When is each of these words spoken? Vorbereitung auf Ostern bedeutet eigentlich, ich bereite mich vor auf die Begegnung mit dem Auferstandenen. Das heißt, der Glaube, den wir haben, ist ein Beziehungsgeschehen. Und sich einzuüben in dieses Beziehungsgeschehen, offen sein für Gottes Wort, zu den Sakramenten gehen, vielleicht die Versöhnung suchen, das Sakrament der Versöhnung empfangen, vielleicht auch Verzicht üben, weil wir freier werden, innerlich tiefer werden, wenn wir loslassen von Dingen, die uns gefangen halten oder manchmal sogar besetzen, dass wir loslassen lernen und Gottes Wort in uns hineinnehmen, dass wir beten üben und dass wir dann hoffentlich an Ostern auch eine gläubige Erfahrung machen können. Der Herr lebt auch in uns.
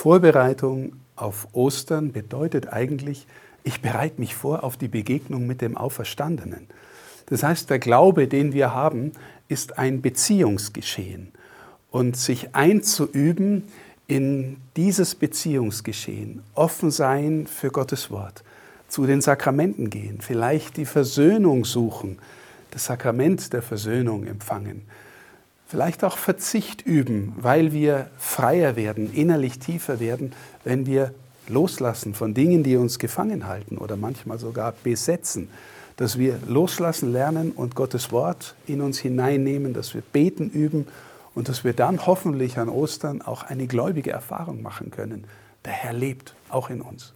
Vorbereitung 0.00 0.94
auf 1.14 1.48
Ostern 1.52 2.10
bedeutet 2.12 2.72
eigentlich, 2.72 3.26
ich 3.64 3.82
bereite 3.82 4.18
mich 4.18 4.34
vor 4.34 4.64
auf 4.64 4.78
die 4.78 4.88
Begegnung 4.88 5.46
mit 5.46 5.60
dem 5.60 5.76
Auferstandenen. 5.76 6.68
Das 7.26 7.42
heißt, 7.42 7.68
der 7.68 7.80
Glaube, 7.80 8.26
den 8.26 8.54
wir 8.54 8.72
haben, 8.72 9.12
ist 9.48 9.76
ein 9.76 10.00
Beziehungsgeschehen. 10.00 11.32
Und 11.90 12.16
sich 12.16 12.54
einzuüben 12.54 13.64
in 14.06 14.56
dieses 14.74 15.14
Beziehungsgeschehen, 15.14 16.44
offen 16.54 16.90
sein 16.90 17.46
für 17.46 17.70
Gottes 17.70 18.10
Wort, 18.10 18.42
zu 18.88 19.04
den 19.04 19.20
Sakramenten 19.20 19.90
gehen, 19.90 20.22
vielleicht 20.22 20.78
die 20.78 20.86
Versöhnung 20.86 21.66
suchen, 21.66 22.18
das 22.70 22.86
Sakrament 22.86 23.52
der 23.52 23.60
Versöhnung 23.60 24.26
empfangen, 24.26 24.80
vielleicht 25.70 26.02
auch 26.02 26.18
Verzicht 26.18 26.82
üben, 26.82 27.32
weil 27.36 27.72
wir 27.72 28.10
freier 28.18 28.74
werden, 28.74 29.12
innerlich 29.14 29.60
tiefer 29.60 30.00
werden, 30.00 30.32
wenn 30.64 30.84
wir 30.84 31.14
loslassen 31.48 32.12
von 32.14 32.34
Dingen, 32.34 32.64
die 32.64 32.76
uns 32.76 32.98
gefangen 32.98 33.46
halten 33.46 33.78
oder 33.78 33.96
manchmal 33.96 34.38
sogar 34.38 34.74
besetzen, 34.82 35.48
dass 35.96 36.18
wir 36.18 36.40
loslassen 36.46 37.12
lernen 37.12 37.52
und 37.52 37.76
Gottes 37.76 38.10
Wort 38.10 38.56
in 38.66 38.80
uns 38.80 38.98
hineinnehmen, 38.98 39.72
dass 39.72 39.94
wir 39.94 40.02
beten 40.02 40.50
üben 40.50 40.86
und 41.34 41.48
dass 41.48 41.62
wir 41.62 41.72
dann 41.72 42.04
hoffentlich 42.04 42.58
an 42.58 42.68
Ostern 42.68 43.22
auch 43.22 43.44
eine 43.44 43.66
gläubige 43.66 44.10
Erfahrung 44.10 44.62
machen 44.62 44.90
können. 44.90 45.24
Der 45.64 45.72
Herr 45.72 45.92
lebt 45.92 46.34
auch 46.48 46.70
in 46.70 46.80
uns. 46.80 47.12